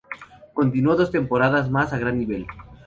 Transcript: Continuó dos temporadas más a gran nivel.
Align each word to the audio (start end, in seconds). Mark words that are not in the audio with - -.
Continuó 0.55 0.95
dos 0.95 1.11
temporadas 1.11 1.69
más 1.69 1.93
a 1.93 1.99
gran 1.99 2.17
nivel. 2.17 2.47